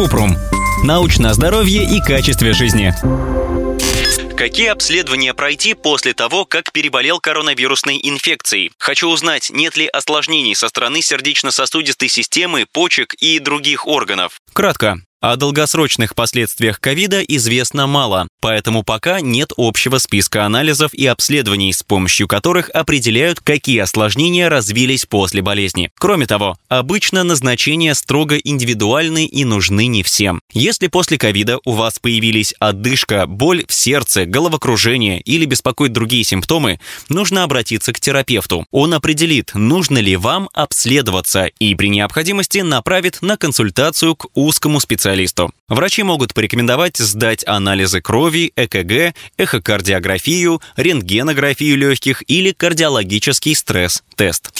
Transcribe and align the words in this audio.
Купрум. 0.00 0.34
Научное 0.82 1.34
здоровье 1.34 1.84
и 1.84 2.00
качестве 2.00 2.54
жизни. 2.54 2.94
Какие 4.34 4.68
обследования 4.68 5.34
пройти 5.34 5.74
после 5.74 6.14
того, 6.14 6.46
как 6.46 6.72
переболел 6.72 7.20
коронавирусной 7.20 8.00
инфекцией? 8.02 8.72
Хочу 8.78 9.10
узнать, 9.10 9.50
нет 9.52 9.76
ли 9.76 9.86
осложнений 9.86 10.54
со 10.54 10.68
стороны 10.68 11.02
сердечно-сосудистой 11.02 12.08
системы, 12.08 12.64
почек 12.72 13.12
и 13.12 13.40
других 13.40 13.86
органов. 13.86 14.40
Кратко. 14.54 15.02
О 15.20 15.36
долгосрочных 15.36 16.14
последствиях 16.14 16.80
ковида 16.80 17.20
известно 17.20 17.86
мало, 17.86 18.26
поэтому 18.40 18.82
пока 18.82 19.20
нет 19.20 19.52
общего 19.58 19.98
списка 19.98 20.46
анализов 20.46 20.94
и 20.94 21.04
обследований, 21.04 21.74
с 21.74 21.82
помощью 21.82 22.26
которых 22.26 22.70
определяют, 22.70 23.40
какие 23.40 23.80
осложнения 23.80 24.48
развились 24.48 25.04
после 25.04 25.42
болезни. 25.42 25.90
Кроме 25.98 26.26
того, 26.26 26.56
обычно 26.70 27.22
назначения 27.22 27.94
строго 27.94 28.38
индивидуальны 28.38 29.26
и 29.26 29.44
нужны 29.44 29.88
не 29.88 30.02
всем. 30.02 30.40
Если 30.54 30.86
после 30.86 31.18
ковида 31.18 31.58
у 31.66 31.72
вас 31.72 31.98
появились 31.98 32.54
одышка, 32.58 33.26
боль 33.26 33.66
в 33.68 33.74
сердце, 33.74 34.24
головокружение 34.24 35.20
или 35.20 35.44
беспокоят 35.44 35.92
другие 35.92 36.24
симптомы, 36.24 36.80
нужно 37.10 37.44
обратиться 37.44 37.92
к 37.92 38.00
терапевту. 38.00 38.64
Он 38.70 38.94
определит, 38.94 39.50
нужно 39.52 39.98
ли 39.98 40.16
вам 40.16 40.48
обследоваться 40.54 41.44
и 41.44 41.74
при 41.74 41.90
необходимости 41.90 42.60
направит 42.60 43.20
на 43.20 43.36
консультацию 43.36 44.16
к 44.16 44.28
узкому 44.32 44.80
специалисту 44.80 45.09
специалисту. 45.10 45.50
Врачи 45.68 46.02
могут 46.02 46.34
порекомендовать 46.34 46.96
сдать 46.98 47.44
анализы 47.46 48.00
крови, 48.00 48.52
ЭКГ, 48.56 49.14
эхокардиографию, 49.36 50.60
рентгенографию 50.76 51.76
легких 51.76 52.22
или 52.28 52.52
кардиологический 52.52 53.54
стресс-тест. 53.54 54.50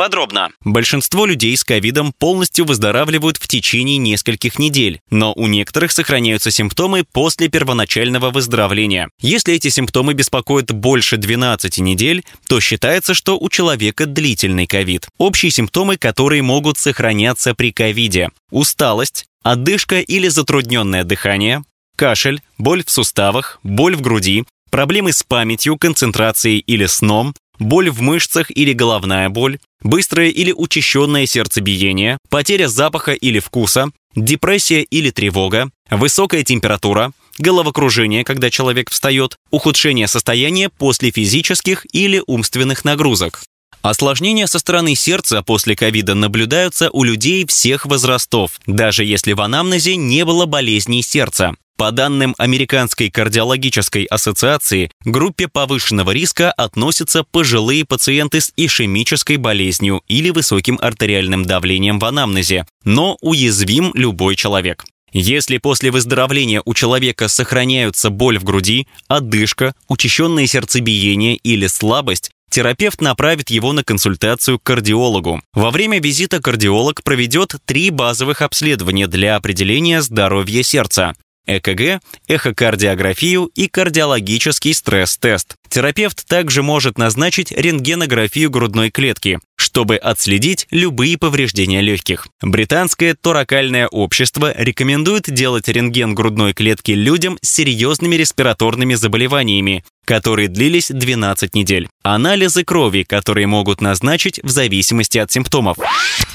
Подробно. 0.00 0.48
Большинство 0.64 1.26
людей 1.26 1.54
с 1.54 1.62
ковидом 1.62 2.14
полностью 2.18 2.64
выздоравливают 2.64 3.36
в 3.36 3.46
течение 3.46 3.98
нескольких 3.98 4.58
недель, 4.58 5.02
но 5.10 5.34
у 5.34 5.46
некоторых 5.46 5.92
сохраняются 5.92 6.50
симптомы 6.50 7.04
после 7.04 7.50
первоначального 7.50 8.30
выздоровления. 8.30 9.10
Если 9.20 9.52
эти 9.52 9.68
симптомы 9.68 10.14
беспокоят 10.14 10.72
больше 10.72 11.18
12 11.18 11.80
недель, 11.80 12.24
то 12.48 12.60
считается, 12.60 13.12
что 13.12 13.38
у 13.38 13.50
человека 13.50 14.06
длительный 14.06 14.66
ковид. 14.66 15.06
Общие 15.18 15.50
симптомы, 15.50 15.98
которые 15.98 16.40
могут 16.40 16.78
сохраняться 16.78 17.54
при 17.54 17.70
ковиде. 17.70 18.30
Усталость, 18.50 19.26
одышка 19.42 20.00
или 20.00 20.28
затрудненное 20.28 21.04
дыхание, 21.04 21.62
кашель, 21.96 22.40
боль 22.56 22.82
в 22.86 22.90
суставах, 22.90 23.60
боль 23.62 23.96
в 23.96 24.00
груди, 24.00 24.44
проблемы 24.70 25.12
с 25.12 25.22
памятью, 25.22 25.76
концентрацией 25.76 26.60
или 26.60 26.86
сном, 26.86 27.34
боль 27.60 27.90
в 27.90 28.00
мышцах 28.00 28.50
или 28.50 28.72
головная 28.72 29.28
боль, 29.28 29.58
быстрое 29.82 30.30
или 30.30 30.50
учащенное 30.50 31.26
сердцебиение, 31.26 32.18
потеря 32.28 32.66
запаха 32.66 33.12
или 33.12 33.38
вкуса, 33.38 33.90
депрессия 34.16 34.82
или 34.82 35.10
тревога, 35.10 35.70
высокая 35.90 36.42
температура, 36.42 37.12
головокружение, 37.38 38.24
когда 38.24 38.50
человек 38.50 38.90
встает, 38.90 39.36
ухудшение 39.50 40.08
состояния 40.08 40.68
после 40.68 41.10
физических 41.10 41.86
или 41.92 42.22
умственных 42.26 42.84
нагрузок. 42.84 43.42
Осложнения 43.82 44.46
со 44.46 44.58
стороны 44.58 44.94
сердца 44.94 45.42
после 45.42 45.74
ковида 45.74 46.14
наблюдаются 46.14 46.90
у 46.90 47.02
людей 47.02 47.46
всех 47.46 47.86
возрастов, 47.86 48.60
даже 48.66 49.04
если 49.04 49.32
в 49.32 49.40
анамнезе 49.40 49.96
не 49.96 50.24
было 50.26 50.44
болезней 50.44 51.02
сердца. 51.02 51.54
По 51.80 51.92
данным 51.92 52.34
Американской 52.36 53.08
кардиологической 53.08 54.04
ассоциации, 54.04 54.90
к 55.02 55.06
группе 55.06 55.48
повышенного 55.48 56.10
риска 56.10 56.52
относятся 56.52 57.24
пожилые 57.24 57.86
пациенты 57.86 58.42
с 58.42 58.52
ишемической 58.54 59.38
болезнью 59.38 60.02
или 60.06 60.28
высоким 60.28 60.78
артериальным 60.78 61.46
давлением 61.46 61.98
в 61.98 62.04
анамнезе, 62.04 62.66
но 62.84 63.16
уязвим 63.22 63.92
любой 63.94 64.36
человек. 64.36 64.84
Если 65.14 65.56
после 65.56 65.90
выздоровления 65.90 66.60
у 66.66 66.74
человека 66.74 67.28
сохраняются 67.28 68.10
боль 68.10 68.38
в 68.38 68.44
груди, 68.44 68.86
одышка, 69.08 69.74
учащенное 69.88 70.46
сердцебиение 70.46 71.36
или 71.36 71.66
слабость, 71.66 72.30
терапевт 72.50 73.00
направит 73.00 73.48
его 73.48 73.72
на 73.72 73.84
консультацию 73.84 74.58
к 74.58 74.64
кардиологу. 74.64 75.40
Во 75.54 75.70
время 75.70 75.98
визита 75.98 76.42
кардиолог 76.42 77.02
проведет 77.02 77.54
три 77.64 77.88
базовых 77.88 78.42
обследования 78.42 79.06
для 79.06 79.36
определения 79.36 80.02
здоровья 80.02 80.62
сердца. 80.62 81.14
ЭКГ, 81.58 82.00
эхокардиографию 82.28 83.46
и 83.54 83.68
кардиологический 83.68 84.74
стресс-тест. 84.74 85.56
Терапевт 85.68 86.26
также 86.26 86.62
может 86.62 86.98
назначить 86.98 87.52
рентгенографию 87.52 88.50
грудной 88.50 88.90
клетки, 88.90 89.40
чтобы 89.60 89.96
отследить 89.96 90.66
любые 90.70 91.18
повреждения 91.18 91.80
легких. 91.80 92.26
Британское 92.42 93.14
торакальное 93.14 93.86
общество 93.88 94.52
рекомендует 94.56 95.32
делать 95.32 95.68
рентген 95.68 96.14
грудной 96.14 96.54
клетки 96.54 96.92
людям 96.92 97.38
с 97.42 97.50
серьезными 97.50 98.16
респираторными 98.16 98.94
заболеваниями, 98.94 99.84
которые 100.04 100.48
длились 100.48 100.88
12 100.90 101.54
недель. 101.54 101.88
Анализы 102.02 102.64
крови, 102.64 103.04
которые 103.04 103.46
могут 103.46 103.80
назначить 103.80 104.40
в 104.42 104.48
зависимости 104.48 105.18
от 105.18 105.30
симптомов. 105.30 105.76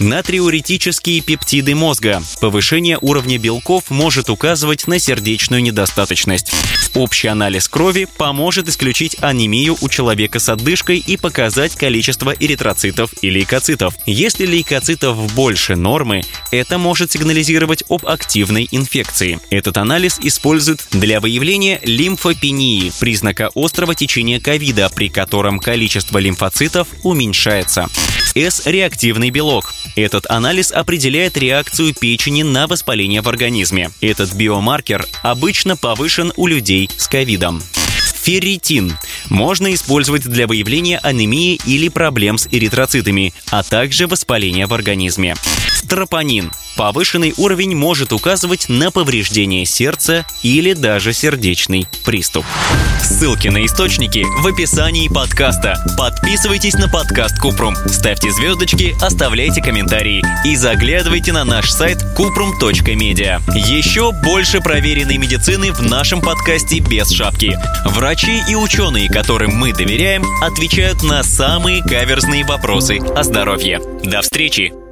Натриуретические 0.00 1.20
пептиды 1.20 1.74
мозга. 1.74 2.22
Повышение 2.40 2.98
уровня 3.00 3.38
белков 3.38 3.90
может 3.90 4.30
указывать 4.30 4.86
на 4.86 4.98
сердечную 4.98 5.62
недостаточность. 5.62 6.52
Общий 6.94 7.28
анализ 7.28 7.68
крови 7.68 8.08
поможет 8.16 8.68
исключить 8.68 9.16
анемию 9.20 9.76
у 9.80 9.88
человека 9.88 10.38
с 10.38 10.48
отдышкой 10.48 10.98
и 10.98 11.16
показать 11.16 11.76
количество 11.76 12.30
эритроцитов 12.30 13.09
и 13.22 13.30
лейкоцитов. 13.30 13.94
Если 14.06 14.46
лейкоцитов 14.46 15.34
больше 15.34 15.76
нормы, 15.76 16.22
это 16.50 16.78
может 16.78 17.12
сигнализировать 17.12 17.84
об 17.88 18.06
активной 18.06 18.68
инфекции. 18.70 19.38
Этот 19.50 19.76
анализ 19.76 20.18
используют 20.20 20.86
для 20.90 21.20
выявления 21.20 21.80
лимфопении, 21.82 22.92
признака 23.00 23.50
острого 23.54 23.94
течения 23.94 24.40
ковида, 24.40 24.90
при 24.94 25.08
котором 25.08 25.58
количество 25.58 26.18
лимфоцитов 26.18 26.88
уменьшается. 27.02 27.88
С-реактивный 28.34 29.30
белок. 29.30 29.72
Этот 29.96 30.30
анализ 30.30 30.70
определяет 30.70 31.36
реакцию 31.36 31.94
печени 31.94 32.42
на 32.42 32.66
воспаление 32.66 33.22
в 33.22 33.28
организме. 33.28 33.90
Этот 34.00 34.32
биомаркер 34.34 35.06
обычно 35.22 35.76
повышен 35.76 36.32
у 36.36 36.46
людей 36.46 36.88
с 36.96 37.08
ковидом. 37.08 37.60
Ферритин 38.22 38.96
можно 39.28 39.72
использовать 39.72 40.22
для 40.22 40.46
выявления 40.46 40.98
анемии 40.98 41.58
или 41.64 41.88
проблем 41.88 42.36
с 42.38 42.48
эритроцитами, 42.50 43.32
а 43.50 43.62
также 43.62 44.06
воспаления 44.06 44.66
в 44.66 44.74
организме. 44.74 45.34
Тропонин 45.88 46.50
Повышенный 46.76 47.34
уровень 47.36 47.76
может 47.76 48.12
указывать 48.12 48.68
на 48.68 48.90
повреждение 48.90 49.66
сердца 49.66 50.24
или 50.42 50.72
даже 50.72 51.12
сердечный 51.12 51.86
приступ. 52.04 52.44
Ссылки 53.02 53.48
на 53.48 53.64
источники 53.66 54.24
в 54.42 54.46
описании 54.46 55.08
подкаста. 55.08 55.74
Подписывайтесь 55.98 56.74
на 56.74 56.88
подкаст 56.88 57.38
Купрум, 57.38 57.74
ставьте 57.86 58.30
звездочки, 58.30 58.94
оставляйте 59.02 59.62
комментарии 59.62 60.22
и 60.44 60.56
заглядывайте 60.56 61.32
на 61.32 61.44
наш 61.44 61.70
сайт 61.70 61.98
kuprum.media. 62.16 63.40
Еще 63.54 64.12
больше 64.12 64.60
проверенной 64.60 65.18
медицины 65.18 65.72
в 65.72 65.82
нашем 65.82 66.20
подкасте 66.20 66.78
без 66.78 67.10
шапки. 67.10 67.58
Врачи 67.84 68.42
и 68.48 68.54
ученые, 68.54 69.08
которым 69.08 69.54
мы 69.56 69.72
доверяем, 69.72 70.24
отвечают 70.42 71.02
на 71.02 71.22
самые 71.22 71.82
каверзные 71.82 72.44
вопросы 72.44 72.98
о 72.98 73.22
здоровье. 73.22 73.80
До 74.04 74.22
встречи! 74.22 74.89